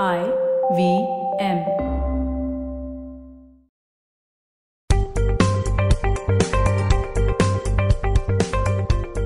[0.00, 0.22] I
[0.74, 1.06] V
[1.38, 1.58] M.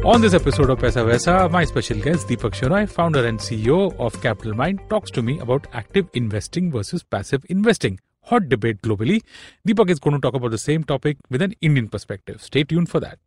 [0.05, 4.21] On this episode of Paisa Vaisa, my special guest Deepak Shenoy, founder and CEO of
[4.21, 8.01] Capitalmind, talks to me about active investing versus passive investing.
[8.23, 9.23] Hot debate globally.
[9.65, 12.43] Deepak is going to talk about the same topic with an Indian perspective.
[12.43, 13.21] Stay tuned for that.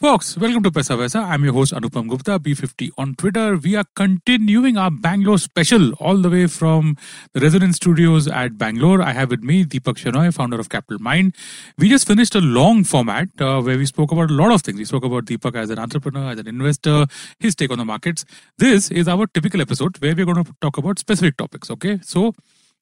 [0.00, 1.22] Folks, welcome to Paisa Vaisa.
[1.22, 3.58] I'm your host Anupam Gupta, B50 on Twitter.
[3.58, 6.96] We are continuing our Bangalore special all the way from
[7.34, 9.02] the residence studios at Bangalore.
[9.02, 11.36] I have with me Deepak Shenoy, founder of Capitalmind.
[11.76, 14.78] We just finished a long format uh, where we spoke about a lot of things.
[14.78, 17.04] We spoke about Deepak as an entrepreneur, as an investor,
[17.38, 18.24] his take on the markets.
[18.56, 21.70] This is our typical episode where we're going to talk about specific topics.
[21.70, 22.34] Okay, so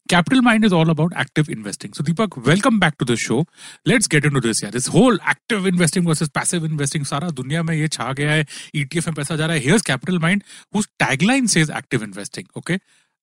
[0.08, 1.92] Capitalmind is all about active investing.
[1.92, 3.44] So, Deepak, welcome back to the show.
[3.84, 4.62] Let's get into this.
[4.62, 7.04] Yeah, this whole active investing versus passive investing.
[7.04, 8.46] सारा दुनिया में ये छा गया है.
[8.76, 9.62] ETF में पैसा जा रहा है.
[9.62, 12.48] Here's Capitalmind, whose tagline says active investing.
[12.56, 12.78] Okay.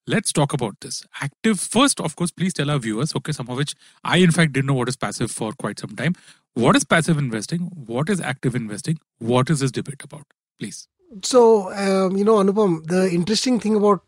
[0.08, 1.03] Let's talk about this.
[1.23, 4.53] Active, first, of course, please tell our viewers, okay, some of which I, in fact,
[4.53, 6.13] didn't know what is passive for quite some time.
[6.53, 7.61] What is passive investing?
[7.88, 9.00] What is active investing?
[9.17, 10.28] What is this debate about?
[10.59, 10.88] Please.
[11.23, 14.03] So, um, you know, Anupam, the interesting thing about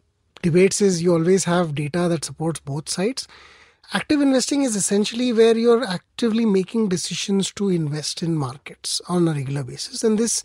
[0.48, 3.28] debates is you always have data that supports both sides.
[3.94, 9.34] Active investing is essentially where you're actively making decisions to invest in markets on a
[9.34, 10.04] regular basis.
[10.04, 10.44] And this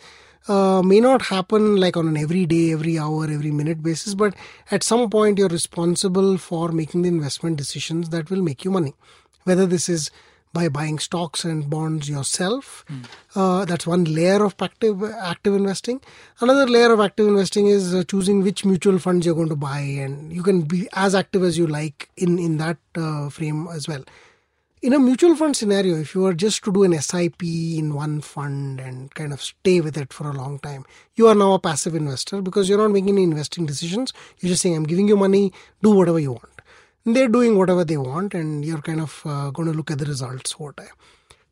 [0.48, 4.34] uh, may not happen like on an every day, every hour, every minute basis, but
[4.70, 8.94] at some point you're responsible for making the investment decisions that will make you money.
[9.44, 10.10] Whether this is
[10.52, 12.84] by buying stocks and bonds yourself.
[12.90, 13.06] Mm.
[13.34, 16.00] Uh, that's one layer of active active investing.
[16.40, 19.80] Another layer of active investing is uh, choosing which mutual funds you're going to buy,
[19.80, 23.88] and you can be as active as you like in in that uh, frame as
[23.88, 24.04] well.
[24.82, 28.20] In a mutual fund scenario, if you are just to do an SIP in one
[28.20, 31.60] fund and kind of stay with it for a long time, you are now a
[31.60, 34.12] passive investor because you're not making any investing decisions.
[34.40, 36.51] You're just saying, I'm giving you money, do whatever you want
[37.04, 40.04] they're doing whatever they want and you're kind of uh, going to look at the
[40.04, 40.96] results over time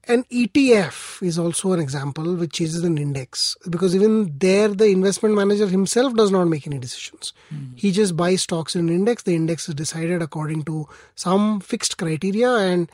[0.09, 5.35] an ETF is also an example which chases an index because even there the investment
[5.35, 7.33] manager himself does not make any decisions.
[7.55, 7.79] Mm.
[7.79, 9.23] He just buys stocks in an index.
[9.23, 12.91] The index is decided according to some fixed criteria and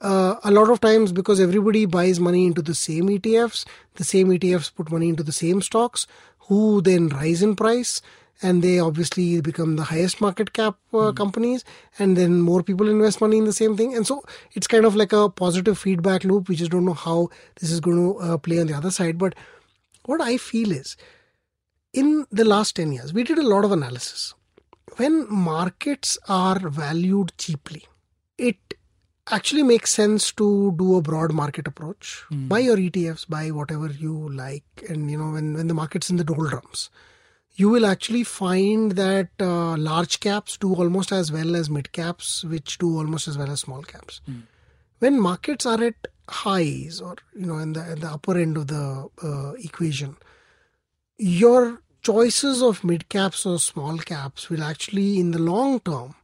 [0.00, 3.64] uh, a lot of times because everybody buys money into the same ETFs,
[3.94, 6.08] the same ETFs put money into the same stocks
[6.48, 8.02] who then rise in price
[8.42, 11.16] and they obviously become the highest market cap uh, mm.
[11.16, 11.64] companies.
[11.98, 13.94] And then more people invest money in the same thing.
[13.94, 16.48] And so it's kind of like a positive feedback loop.
[16.48, 17.30] We just don't know how
[17.60, 19.18] this is going to uh, play on the other side.
[19.18, 19.34] But
[20.04, 20.96] what i feel is
[21.92, 24.34] in the last 10 years we did a lot of analysis.
[24.96, 27.84] When markets are valued cheaply
[28.36, 28.56] it
[29.30, 32.24] actually makes sense to do a broad market approach.
[32.32, 32.48] Mm.
[32.48, 34.64] buy your etfs buy whatever you like.
[34.88, 36.90] And you know when, when the market's in the doldrums
[37.54, 42.44] you will actually find that uh, large caps do almost as well as mid caps,
[42.44, 44.20] which do almost as well as small caps.
[44.28, 44.42] Mm.
[45.00, 48.68] When markets are at highs or you know in the, in the upper end of
[48.68, 50.16] the uh, equation,
[51.18, 56.14] your choices of mid caps or small caps will actually, in the long term,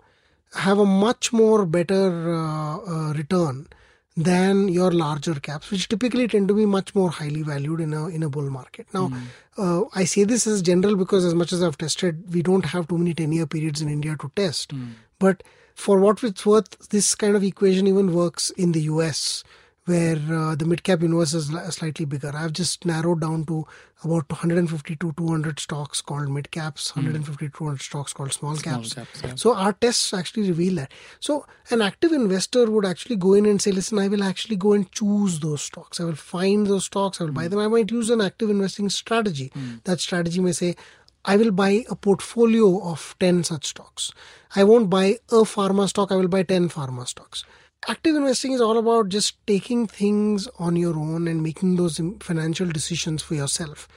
[0.55, 3.69] have a much more better uh, uh return
[4.19, 8.09] than your larger caps, which typically tend to be much more highly valued in a
[8.09, 8.87] in a bull market.
[8.93, 9.21] Now, mm.
[9.57, 12.89] uh, I say this as general because as much as I've tested, we don't have
[12.89, 14.75] too many ten year periods in India to test.
[14.75, 14.95] Mm.
[15.21, 19.45] But for what it's worth, this kind of equation even works in the US
[19.89, 22.31] where uh, the mid cap universe is slightly bigger.
[22.35, 23.67] I've just narrowed down to
[24.05, 26.97] about 150 to 200 stocks called mid caps, mm.
[26.97, 28.95] 150 to 200 stocks called small, small caps.
[28.95, 29.35] caps yeah.
[29.35, 30.93] So our tests actually reveal that.
[31.21, 34.75] So an active investor would actually go in and say, listen, I will actually go
[34.75, 36.01] and choose those stocks.
[36.01, 37.21] I will find those stocks.
[37.21, 37.37] I will mm.
[37.37, 37.51] buy hmm.
[37.51, 37.59] them.
[37.61, 39.51] I might use an active investing strategy.
[39.57, 39.83] Mm.
[39.85, 40.77] That strategy may say,
[41.25, 44.13] I will buy a portfolio of 10 such stocks.
[44.55, 46.13] I won't buy a pharma stock.
[46.13, 47.45] I will buy 10 pharma stocks
[47.87, 52.67] active investing is all about just taking things on your own and making those financial
[52.67, 53.89] decisions for yourself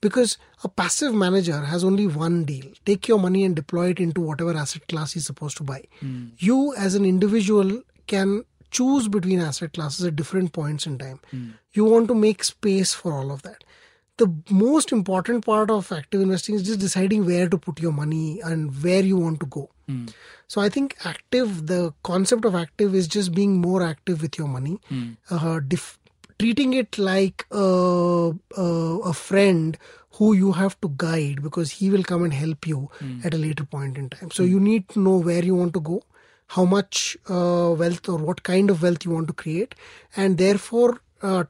[0.00, 4.20] because a passive manager has only one deal take your money and deploy it into
[4.20, 6.30] whatever asset class he's supposed to buy mm.
[6.38, 11.52] you as an individual can choose between asset classes at different points in time mm.
[11.72, 13.64] you want to make space for all of that
[14.16, 18.40] the most important part of active investing is just deciding where to put your money
[18.40, 19.70] and where you want to go.
[19.88, 20.12] Mm.
[20.46, 24.48] So I think active, the concept of active is just being more active with your
[24.48, 25.16] money, mm.
[25.30, 25.98] uh, dif-
[26.38, 29.78] treating it like a, a, a, friend
[30.12, 33.24] who you have to guide because he will come and help you mm.
[33.24, 34.30] at a later point in time.
[34.30, 36.02] So you need to know where you want to go,
[36.48, 39.74] how much uh, wealth or what kind of wealth you want to create,
[40.16, 41.44] and therefore uh,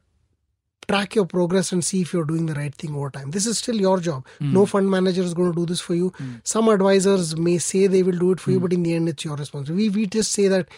[0.86, 3.30] track your progress and see if you're doing the right thing over time.
[3.30, 4.26] This is still your job.
[4.38, 4.52] Hmm.
[4.52, 6.12] No fund manager is going to do this for you.
[6.16, 6.34] Hmm.
[6.44, 8.64] Some advisors may say they will do it for you, hmm.
[8.64, 9.88] but in the end, it's your responsibility.
[9.88, 10.68] We, we just say that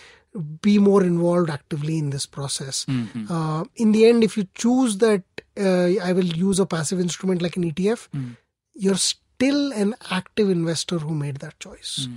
[0.60, 2.84] be more involved actively in this process.
[3.30, 5.22] Uh, in the end, if you choose that
[5.58, 8.08] uh, I will use a passive instrument like an ETF,
[8.74, 12.08] you're still an active investor who made that choice.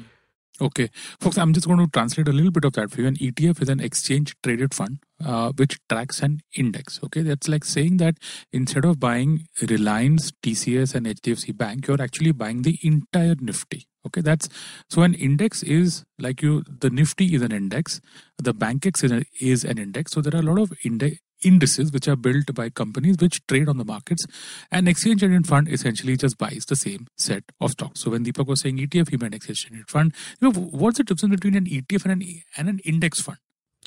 [0.61, 0.89] Okay,
[1.19, 3.07] folks, I'm just going to translate a little bit of that for you.
[3.07, 6.99] An ETF is an exchange traded fund uh, which tracks an index.
[7.03, 8.17] Okay, that's like saying that
[8.51, 13.87] instead of buying Reliance, TCS, and HDFC Bank, you're actually buying the entire Nifty.
[14.05, 14.47] Okay, that's
[14.89, 17.99] so an index is like you, the Nifty is an index,
[18.37, 20.13] the Bankex is, is an index.
[20.13, 23.69] So there are a lot of index indices which are built by companies which trade
[23.69, 24.25] on the markets
[24.71, 28.47] and exchange traded fund essentially just buys the same set of stocks so when deepak
[28.47, 31.65] was saying etf he meant exchange traded fund you know what's the difference between an
[31.65, 33.39] etf and an, and an index fund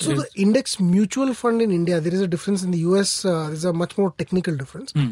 [0.03, 2.63] So the index mutual fund in India, there is a difference.
[2.67, 4.91] In the US, uh, there's a much more technical difference.
[4.95, 5.11] Hmm.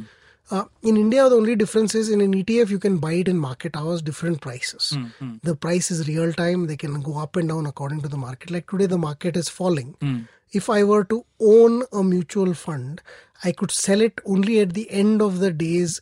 [0.49, 3.37] Uh, in India, the only difference is in an ETF, you can buy it in
[3.43, 4.87] market hours, different prices.
[5.19, 6.65] Hmm, The price is real time.
[6.71, 8.49] They can go up and down according to the market.
[8.55, 9.93] Like today, the market is falling.
[10.01, 10.17] Hmm.
[10.51, 13.01] If I were to own a mutual fund,
[13.43, 16.01] I could sell it only at the end of the day's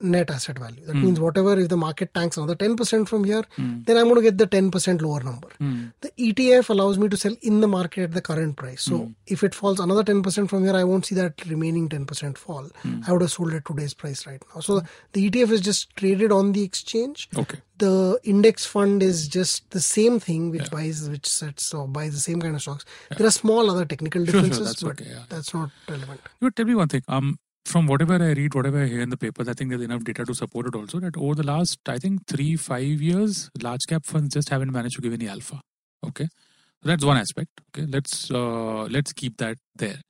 [0.00, 0.84] net asset value.
[0.86, 1.04] That hmm.
[1.04, 3.82] means whatever, if the market tanks another 10% from here, hmm.
[3.84, 5.48] then I'm going to get the 10% lower number.
[5.58, 5.86] Hmm.
[6.00, 8.82] The ETF allows me to sell in the market at the current price.
[8.82, 12.68] So if it falls another 10% from here, I won't see that remaining 10% fall.
[13.06, 14.60] I would have sold at today's price right now.
[14.60, 14.82] So
[15.12, 17.28] the ETF is just traded on the exchange.
[17.36, 22.12] okay The index fund is just the same thing, which buys, which sets or buys
[22.12, 22.84] the same kind of stocks.
[23.16, 25.24] There are small other technical sure, differences, that's but okay, yeah.
[25.28, 26.20] that's not relevant.
[26.40, 27.02] But tell me one thing.
[27.08, 30.04] Um, from whatever I read, whatever I hear in the papers, I think there's enough
[30.04, 30.74] data to support it.
[30.74, 34.72] Also, that over the last, I think three, five years, large cap funds just haven't
[34.72, 35.60] managed to give any alpha.
[36.06, 37.48] Okay, so that's one aspect.
[37.68, 40.00] Okay, let's uh, let's keep that there,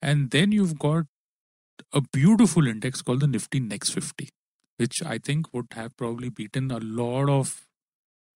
[0.00, 1.04] and then you've got
[1.92, 4.28] a beautiful index called the Nifty Next 50,
[4.76, 7.66] which I think would have probably beaten a lot of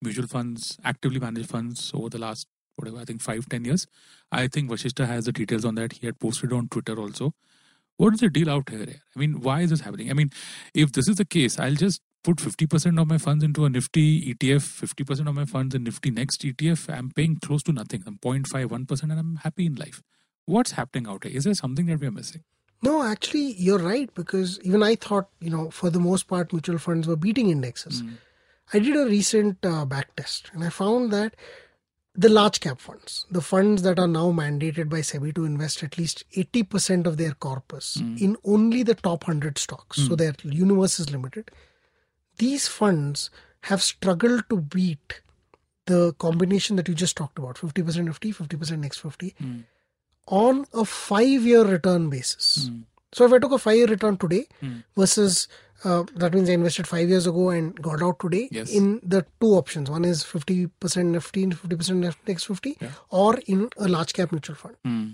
[0.01, 3.87] mutual funds, actively managed funds over the last whatever I think five ten years.
[4.31, 5.93] I think Vashishta has the details on that.
[5.93, 7.33] He had posted on Twitter also.
[7.97, 9.01] What is the deal out here?
[9.15, 10.09] I mean, why is this happening?
[10.09, 10.31] I mean,
[10.73, 14.33] if this is the case, I'll just put 50% of my funds into a Nifty
[14.33, 16.95] ETF, 50% of my funds in Nifty Next ETF.
[16.95, 18.03] I'm paying close to nothing.
[18.05, 20.01] I'm 0.51% and I'm happy in life.
[20.45, 21.35] What's happening out here?
[21.35, 22.43] Is there something that we're missing?
[22.83, 26.77] No, actually, you're right because even I thought, you know, for the most part, mutual
[26.77, 28.03] funds were beating indexes.
[28.73, 31.35] I did a recent uh, back test and I found that
[32.17, 35.99] the large cap funds, the funds that are now mandated by SEBI to invest at
[35.99, 38.15] least 80% of their corpus hmm.
[38.17, 40.15] in only the top 100 stocks, so hmm.
[40.15, 41.51] their universe is limited,
[42.37, 43.29] these funds
[43.61, 45.21] have struggled to beat
[45.85, 49.59] the combination that you just talked about 50% Nifty, 50% Next 50 hmm.
[50.25, 52.71] on a five year return basis.
[53.13, 54.47] So if I took a five year return today
[54.95, 55.47] versus
[55.83, 58.71] uh, that means I invested five years ago and got out today Yes.
[58.71, 59.89] in the two options.
[59.89, 62.91] One is 50% Nifty and 50% Nef- next 50 Yeah.
[63.09, 64.75] or in a large cap mutual fund.
[64.83, 65.09] Hmm.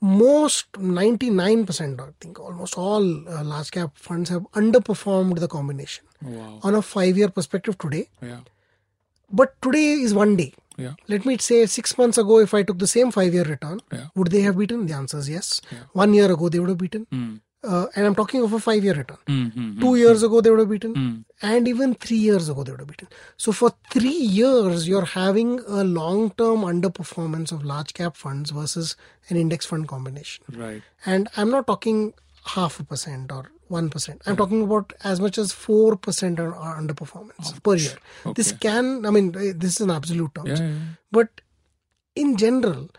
[0.00, 6.58] Most 99%, I think almost all uh, large cap funds have underperformed the combination Wow.
[6.62, 8.08] on a five year perspective today.
[8.20, 8.40] Yeah.
[9.30, 10.52] But today is one day.
[10.76, 10.94] Yeah.
[11.08, 14.06] Let me say six months ago, if I took the same five year return, Yeah.
[14.16, 14.86] would they have beaten?
[14.86, 15.60] The answer is yes.
[15.70, 15.84] Yeah.
[15.92, 17.06] One year ago, they would have beaten.
[17.10, 17.36] Hmm.
[17.64, 19.18] Uh, and I'm talking of a five year return.
[19.26, 20.94] Hmm, hmm, Two years ago, they would have beaten.
[20.94, 21.46] hmm.
[21.50, 23.08] And even three years ago, they would have beaten.
[23.36, 28.96] So for three years, you're having a long term underperformance of large cap funds versus
[29.28, 30.44] an index fund combination.
[30.56, 30.82] Right.
[31.06, 32.14] And I'm not talking
[32.46, 34.20] half a percent or 1%.
[34.26, 37.96] I'm talking about as much as 4% are are underperformance per year.
[38.34, 40.60] This can, I mean, eh, this is an absolute terms.
[40.60, 40.80] Yeah, yeah, yeah.
[41.10, 41.40] But
[42.14, 42.90] in general,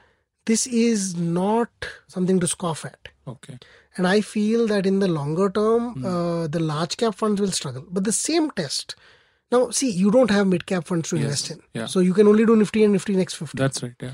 [0.46, 1.70] this is not
[2.08, 3.10] something to scoff at.
[3.28, 3.60] Okay.
[3.97, 6.05] And I feel that in the longer term, Hmm.
[6.07, 7.85] uh, the large cap funds will struggle.
[7.91, 8.95] But the same test.
[9.51, 11.61] Now, see, you don't have mid cap funds to Yes, invest in.
[11.75, 11.87] yeah.
[11.87, 13.59] So you can only do Nifty and Nifty Next 50.
[13.59, 13.95] That's right.
[14.01, 14.13] Yeah.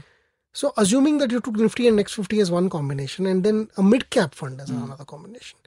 [0.53, 3.83] So assuming that you took Nifty and Next 50 as one combination and then a
[3.83, 5.59] mid cap fund as another combination,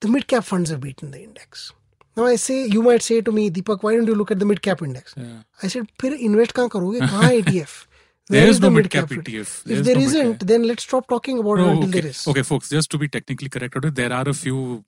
[0.00, 1.72] the mid cap funds have beaten the index.
[2.16, 4.44] Now I say, you might say to me, Deepak, why don't you look at the
[4.44, 5.14] mid cap index?
[5.16, 5.44] Yeah.
[5.62, 7.00] I said, फिर invest कहाँ करोगे?
[7.08, 7.86] कहाँ ETF?
[8.29, 9.71] Where There is is no mid-cap mid-cap ETF.
[9.71, 10.47] If there is no isn't, mid-cap.
[10.47, 11.99] then let's stop talking about it No, until okay.
[12.01, 12.27] there is.
[12.27, 12.69] okay, folks.
[12.69, 14.83] Just to be technically correct, there are a few.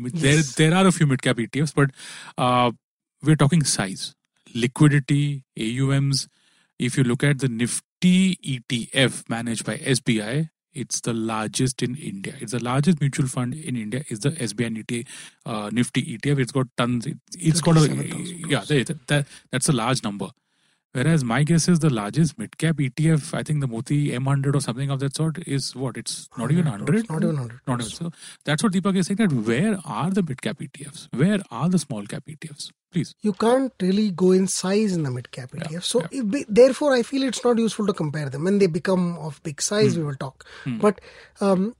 [0.00, 0.54] There, Yes.
[0.54, 1.90] there are a few mid cap ETFs, but
[2.36, 2.70] uh,
[3.22, 4.14] we're talking size,
[4.54, 6.28] liquidity, AUMs.
[6.78, 12.34] If you look at the Nifty ETF managed by SBI, it's the largest in India.
[12.40, 14.04] It's the largest mutual fund in India.
[14.08, 15.06] Is the SBI Nifty
[15.44, 16.38] uh, Nifty ETF.
[16.38, 17.06] It's got tons.
[17.06, 17.88] It, it's got a
[18.46, 18.60] yeah.
[18.60, 20.28] That, that, that's a large number.
[20.92, 24.60] Whereas my guess is the largest mid cap ETF, I think the Moti M100 or
[24.60, 25.98] something of that sort, is what?
[25.98, 27.08] It's not even 100?
[27.10, 27.60] Not even 100.
[27.66, 27.90] Not even.
[27.92, 28.10] So
[28.44, 31.08] that's what Deepak is saying that where are the mid cap ETFs?
[31.14, 32.70] Where are the small cap ETFs?
[32.90, 33.14] Please.
[33.20, 35.70] You can't really go in size in the mid cap ETF.
[35.70, 36.20] Yeah, so, yeah.
[36.20, 38.44] it be, therefore, I feel it's not useful to compare them.
[38.44, 40.00] When they become of big size, Hmm.
[40.00, 40.46] we will talk.
[40.64, 40.78] Hmm.
[40.78, 41.00] But,
[41.42, 41.74] um,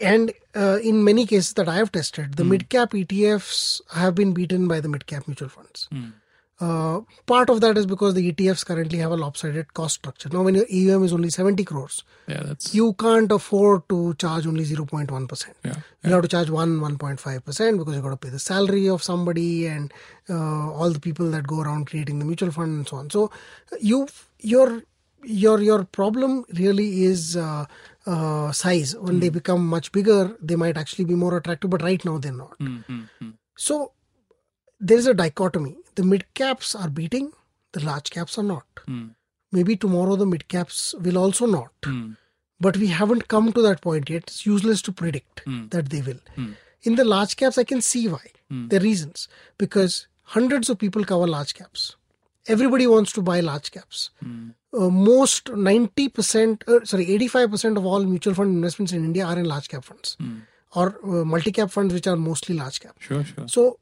[0.00, 2.50] and uh, in many cases that I have tested, the Hmm.
[2.50, 5.86] mid cap ETFs have been beaten by the mid cap mutual funds.
[5.92, 6.08] Hmm.
[6.58, 10.30] Uh, part of that is because the ETFs currently have a lopsided cost structure.
[10.30, 12.74] Now, when your AUM is only 70 crores, Yeah, that's.
[12.74, 15.46] you can't afford to charge only 0.1%.
[15.64, 15.74] yeah.
[16.02, 19.66] You have to charge 1, 1.5% because you've got to pay the salary of somebody
[19.66, 19.92] and
[20.30, 23.10] uh, all the people that go around creating the mutual fund and so on.
[23.10, 23.30] So,
[23.80, 24.08] you,
[24.40, 24.82] your,
[25.24, 27.66] your, your problem really is uh,
[28.06, 28.96] uh, size.
[28.96, 32.32] When they become much bigger, they might actually be more attractive, but right now they're
[32.32, 32.56] not.
[32.58, 33.30] Hmm, hmm, hmm.
[33.56, 33.92] So,
[34.80, 35.76] there is a dichotomy.
[35.94, 37.32] The mid caps are beating,
[37.72, 38.64] the large caps are not.
[38.86, 39.08] Hmm.
[39.52, 41.70] Maybe tomorrow the mid caps will also not.
[41.84, 42.12] Hmm.
[42.60, 44.24] But we haven't come to that point yet.
[44.24, 45.68] It's useless to predict Hmm.
[45.68, 46.20] that they will.
[46.34, 46.52] Hmm.
[46.82, 48.24] In the large caps, I can see why.
[48.50, 48.68] Hmm.
[48.68, 49.28] The reasons.
[49.58, 51.96] Because hundreds of people cover large caps.
[52.48, 54.10] Everybody wants to buy large caps.
[54.22, 54.50] Hmm.
[54.72, 59.46] Uh, most 90%, uh, sorry, 85% of all mutual fund investments in India are in
[59.46, 60.16] large cap funds
[60.74, 62.94] or uh, multi cap funds, which are mostly large cap.
[62.98, 63.48] Sure, sure.
[63.48, 63.76] So, mm,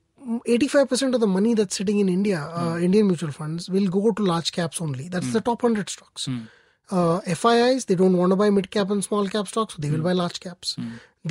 [0.47, 2.83] 85% of the money that's sitting in India, uh, Hmm.
[2.85, 5.09] Indian mutual funds, will go to large caps only.
[5.09, 6.27] That's the top 100 stocks.
[6.27, 6.41] Hmm.
[6.91, 9.91] Uh, FIIs, they don't want to buy mid cap and small cap stocks, so they
[9.91, 10.05] will Hmm.
[10.11, 10.77] buy large caps.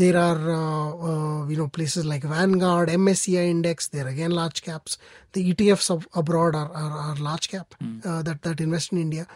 [0.02, 4.98] There are, uh, uh, you know, places like Vanguard, MSCI Index, they're again large caps.
[5.34, 8.00] The ETFs of, abroad are, are, are large cap Hmm.
[8.04, 9.28] uh, that, that invest in India.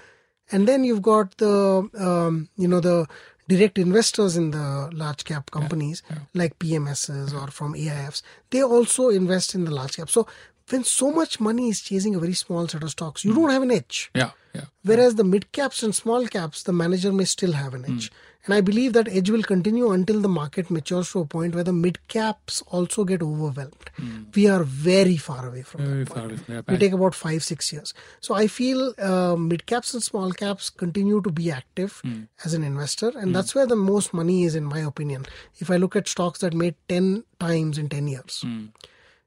[0.51, 3.05] And then you've got the, um, you know, the
[3.48, 8.22] direct investors in the large cap companies like PMSs or from AIFs.
[8.50, 10.10] They also invest in the large cap.
[10.10, 10.27] So
[10.70, 13.39] when so much money is chasing a very small set of stocks, you hmm.
[13.39, 14.12] don't have an edge.
[14.13, 14.66] Yeah, yeah.
[14.84, 17.94] Whereas the mid caps and small caps, the manager may still have an hmm.
[17.94, 18.12] edge.
[18.46, 21.65] And I believe that edge will continue until the market matures to a point where
[21.65, 23.89] the mid caps also get overwhelmed.
[24.36, 26.32] We are very far away from Very that far point.
[26.50, 26.65] away from.
[26.74, 27.94] We take about five, six years.
[28.22, 32.01] So I feel uh, mid caps and small caps continue to be active
[32.46, 33.12] as an investor.
[33.17, 35.25] And that's where the most money is, in my opinion.
[35.58, 38.65] If I look at stocks that made 10 times in 10 years, Hmm.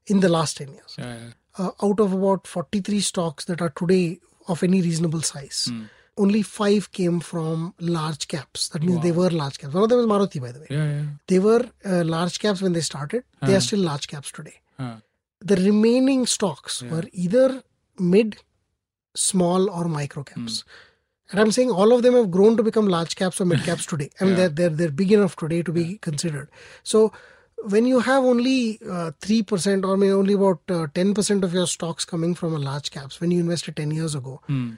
[0.07, 1.29] in the last 10 years, Yeah, yeah.
[1.65, 5.71] uh, out of about 43 stocks that are today of any reasonable size,
[6.23, 8.67] only five came from large caps.
[8.73, 9.73] That means they were large caps.
[9.79, 10.67] One of them is Maruti, by the way.
[10.77, 11.03] Yeah, yeah.
[11.33, 13.23] They were uh, large caps when they started.
[13.47, 14.55] They are still large caps today.
[14.79, 14.95] Huh.
[15.53, 17.63] The remaining stocks were either
[18.13, 18.37] mid,
[19.15, 20.63] small, or micro caps.
[21.31, 23.85] And I'm saying all of them have grown to become large caps or mid caps
[23.85, 24.09] today.
[24.19, 26.49] I mean, they're, they're, they're big enough today to be considered.
[26.83, 27.13] So
[27.75, 32.03] when you have only uh, 3% or maybe only about uh, 10% of your stocks
[32.05, 34.71] coming from a large caps when you invested 10 years ago, Hmm.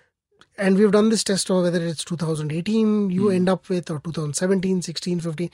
[0.57, 4.81] And we've done this test over whether it's 2018 you end up with or 2017
[4.81, 5.49] 16 15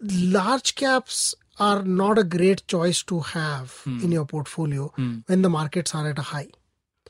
[0.00, 4.92] large caps are not a great choice to have in your portfolio
[5.26, 6.48] when the markets are at a high.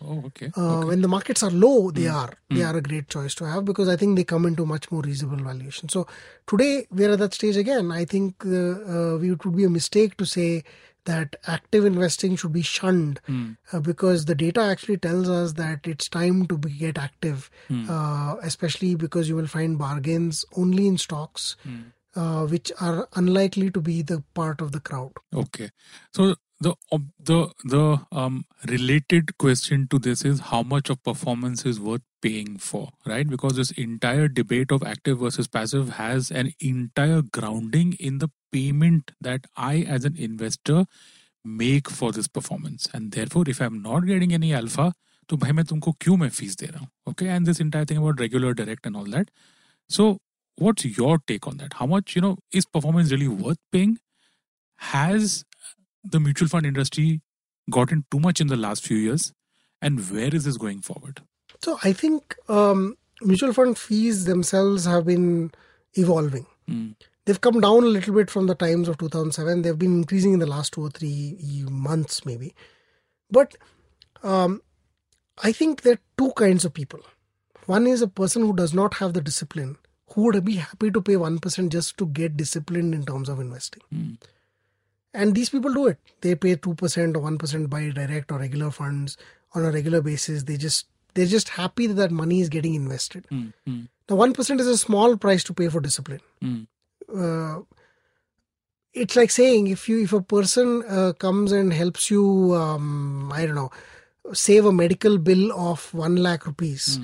[0.04, 0.50] Oh, okay.
[0.56, 2.32] uh, when the markets are low they are.
[2.50, 5.02] They are a great choice to have because i think they come into much more
[5.02, 5.88] reasonable valuation.
[5.88, 6.08] So
[6.48, 7.92] today we're at that stage again.
[7.92, 8.58] I think uh,
[8.94, 10.64] uh, we- it would be a mistake to say
[11.04, 13.20] that active investing should be shunned
[13.72, 17.50] uh, because the data actually tells us that it's time to be, get active
[17.88, 21.56] uh, especially because you will find bargains only in stocks
[22.14, 25.12] uh, which are unlikely to be the part of the crowd.
[25.34, 25.70] Okay.
[26.12, 31.65] So the ob- the the um related question to this is how much of performance
[31.65, 33.29] is worth paying for, right?
[33.29, 39.11] Because this entire debate of active versus passive has an entire grounding in the payment
[39.21, 40.85] that I as an investor
[41.45, 42.89] make for this performance.
[42.93, 44.93] And therefore if I'm not getting any alpha,
[45.29, 47.97] तो भाई मैं तुमको क्यों मैं fees दे रहा हूँ okay and this entire thing
[48.01, 49.31] about regular direct and all that
[49.95, 50.05] so
[50.65, 53.97] what's your take on that how much you know is performance really worth paying
[54.91, 55.43] has
[56.04, 57.20] the mutual fund industry
[57.70, 59.32] gotten too much in the last few years
[59.80, 61.22] and where is this going forward
[61.62, 65.52] So I think um, mutual fund fees themselves have been
[65.94, 66.46] evolving.
[66.68, 66.96] Mm.
[67.24, 69.62] They've come down a little bit from the times of 2007.
[69.62, 71.36] They've been increasing in the last two or three
[71.70, 72.54] months, maybe.
[73.30, 73.54] But
[74.24, 74.60] um,
[75.42, 77.00] I think there are two kinds of people.
[77.66, 79.76] One is a person who does not have the discipline,
[80.12, 83.82] who would be happy to pay 1% just to get disciplined in terms of investing.
[83.94, 84.18] Mm.
[85.14, 85.98] And these people do it.
[86.22, 89.16] They pay 2% or 1% by direct or regular funds
[89.54, 90.44] on a regular basis.
[90.44, 93.26] They just they're just happy that that money is getting invested.
[93.30, 93.52] Mm.
[93.68, 93.88] Mm.
[94.08, 96.20] Now, 1% is a small price to pay for discipline.
[96.42, 96.66] Mm.
[97.14, 97.62] Uh,
[98.94, 103.46] it's like saying if you if a person uh, comes and helps you um, i
[103.46, 103.70] don't know
[104.32, 107.00] save a medical bill of 1 lakh rupees,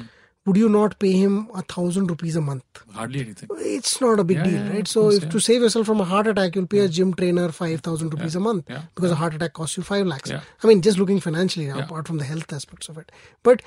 [0.49, 2.81] would you not pay him a thousand rupees a month?
[2.99, 3.49] Hardly anything.
[3.77, 4.89] It's not a big Yeah, deal, yeah, right?
[4.93, 5.31] So, course, if yeah.
[5.35, 8.41] to save yourself from a heart attack, you'll pay a gym trainer 5,000 rupees a
[8.47, 10.33] month because a heart attack costs you 5 lakhs.
[10.33, 13.13] I mean, just looking financially now, apart from the health aspects of it.
[13.51, 13.63] But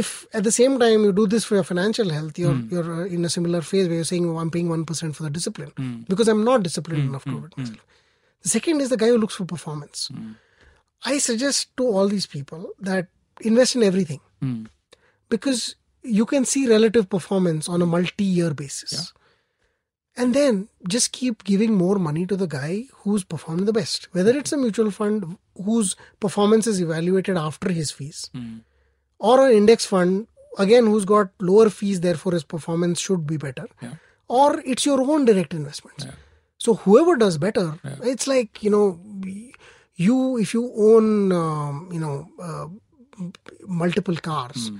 [0.00, 2.68] if at the same time you do this for your financial health, you're Hmm.
[2.76, 5.30] you're uh, in a similar phase where you're saying, oh, I'm paying 1% for the
[5.38, 5.72] discipline
[6.14, 7.10] because I'm not disciplined Hmm.
[7.14, 7.84] enough to do it myself.
[8.46, 10.08] The second is the guy who looks for performance.
[11.12, 13.08] I suggest to all these people that
[13.52, 14.64] invest in everything Hmm.
[15.36, 15.60] because
[16.06, 19.12] you can see relative performance on a multi-year basis.
[20.18, 24.08] And then just keep giving more money to the guy who's performing the best.
[24.12, 28.54] Whether it's a mutual fund whose performance is evaluated after his fees, Hmm.
[29.18, 30.26] or an index fund
[30.58, 33.94] again who's got lower fees, therefore his performance should be better, Yeah.
[34.28, 36.06] or it's your own direct investments.
[36.58, 37.98] So whoever does better, Yeah.
[38.14, 38.86] it's like you know,
[40.06, 42.16] you if you own um, you know
[42.50, 42.66] uh,
[43.66, 44.70] multiple cars,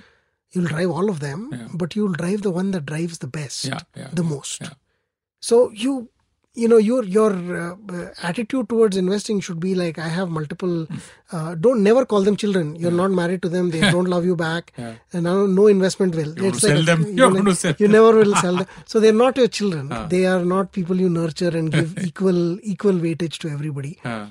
[0.56, 1.46] you'll drive all of them.
[1.60, 1.68] Yeah.
[1.84, 4.60] but you'll drive the one that drives the best, Yeah, yeah, the most.
[4.68, 4.76] yeah.
[5.52, 5.96] So you
[6.60, 7.30] you know your your
[7.62, 10.76] uh, uh, attitude towards investing should be like I have multiple.
[10.92, 11.00] Hmm.
[11.38, 12.70] Uh, don't never call them children.
[12.84, 13.68] You're not married to them.
[13.74, 14.94] They don't love you back, Yeah.
[15.12, 16.32] and no, no investment will.
[16.38, 17.04] You're gonna sell them.
[17.18, 18.66] you gonna sell you never will sell them.
[18.94, 19.92] So they're not your children.
[19.98, 20.00] Ah.
[20.14, 22.40] They are not people you nurture and give equal
[22.74, 23.94] equal weightage to everybody.
[24.14, 24.24] Uh,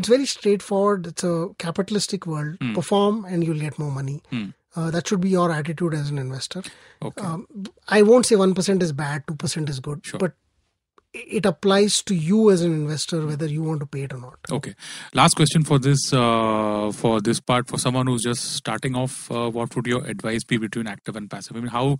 [0.00, 1.06] It's very straightforward.
[1.12, 2.58] It's a capitalistic world.
[2.64, 2.74] Hmm.
[2.80, 4.18] Perform and you'll get more money.
[4.76, 6.62] Uh, that should be your attitude as an investor.
[7.02, 7.22] okay.
[7.22, 7.46] Um,
[7.88, 10.18] I won't say 1% is bad, 2% is good, Sure.
[10.20, 10.32] but
[11.12, 14.38] it applies to you as an investor whether you want to pay it or not.
[14.48, 14.74] Okay.
[15.12, 19.28] Last question for this uh, for this part for someone who's just starting off.
[19.28, 21.56] Uh, what would your advice be between active and passive?
[21.56, 21.98] I mean, how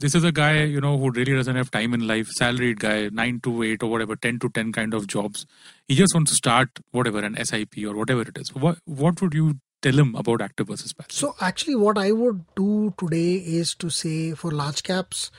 [0.00, 3.08] this is a guy you know who really doesn't have time in life, salaried guy,
[3.10, 5.46] nine to eight or whatever, ten to ten kind of jobs.
[5.88, 8.54] He just wants to start whatever an SIP or whatever it is.
[8.54, 11.12] What what would you tell him about active versus passive?
[11.12, 15.30] So actually, what I would do today is to say for large caps,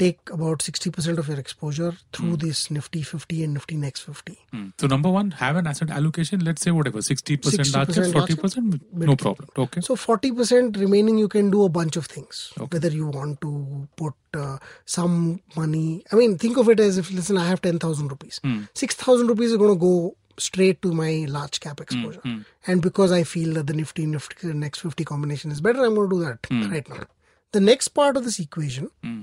[0.00, 4.38] take about 60% of your exposure through this Nifty 50 and Nifty Next 50.
[4.50, 4.68] Hmm.
[4.78, 6.40] So number one, have an asset allocation.
[6.42, 9.50] Let's say whatever, sixty percent 60% large caps, forty cap, percent, no problem.
[9.64, 9.82] Okay.
[9.82, 12.52] So 40% remaining, you can do a bunch of things.
[12.58, 12.76] Okay.
[12.76, 17.12] Whether you want to put uh, some money, I mean, think of it as if,
[17.12, 18.40] listen, I have 10,000 rupees.
[18.42, 18.62] Hmm.
[18.74, 22.20] 6,000 rupees is going to go straight to my large cap exposure.
[22.20, 22.40] hmm.
[22.66, 26.10] And because I feel that the Nifty, Nifty next 50 combination is better, I'm going
[26.10, 26.70] to do that Hmm.
[26.72, 27.04] right now.
[27.52, 29.22] The next part of this equation Hmm.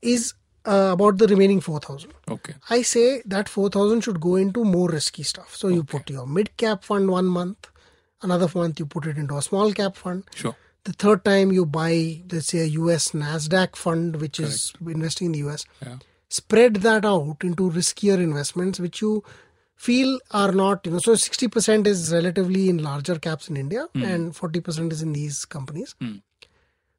[0.00, 0.34] is
[0.64, 2.12] uh, about the remaining 4,000.
[2.30, 2.54] Okay.
[2.70, 5.56] I say that 4,000 should go into more risky stuff.
[5.56, 7.68] So you put your mid cap fund one month,
[8.22, 10.22] another month you put it into a small cap fund.
[10.36, 10.54] Sure.
[10.84, 15.32] The third time you buy, let's say, a US NASDAQ fund, which is investing in
[15.32, 15.64] the US.
[15.84, 15.96] Yeah.
[16.28, 19.24] Spread that out into riskier investments, which you
[19.76, 24.32] feel are not, you know, so 60% is relatively in larger caps in India and
[24.32, 25.94] 40% is in these companies.
[26.00, 26.16] Hmm.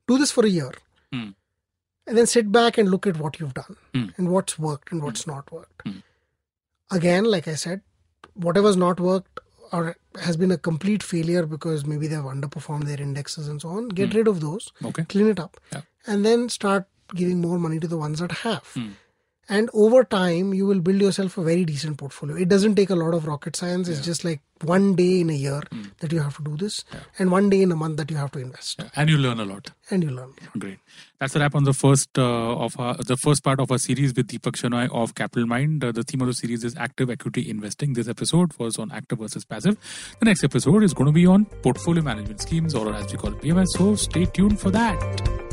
[0.07, 0.73] Do this for a year
[1.11, 1.29] Hmm.
[2.07, 4.07] and then sit back and look at what you've done Hmm.
[4.17, 5.81] and what's worked and what's not worked.
[5.87, 5.99] Hmm.
[6.91, 7.81] Again, like I said,
[8.33, 9.39] whatever's not worked
[9.71, 13.87] or has been a complete failure because maybe they've underperformed their indexes and so on,
[13.89, 15.05] get rid of those, Okay.
[15.05, 15.81] clean it up, Yeah.
[16.05, 18.75] and then start giving more money to the ones that have.
[19.49, 22.37] And over time, you will build yourself a very decent portfolio.
[22.37, 23.89] It doesn't take a lot of rocket science.
[23.89, 25.61] It's just like one day in a year
[25.99, 26.85] that you have to do this,
[27.19, 28.89] and one day in a month that you have to invest, Yeah.
[28.95, 29.71] And you learn a lot.
[29.89, 30.31] and you learn.
[30.57, 30.79] Great.
[31.19, 34.13] That's a wrap on the first uh, of our, the first part of our series
[34.15, 35.83] with Deepak Shenoy of Capitalmind.
[35.83, 37.93] Uh, the theme of the series is active equity investing.
[37.93, 39.77] This episode was on active versus passive.
[40.19, 43.33] The next episode is going to be on portfolio management schemes, or as we call
[43.33, 43.67] it, PMS.
[43.77, 45.52] So stay tuned for that.